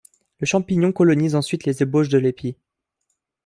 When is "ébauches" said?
1.83-2.09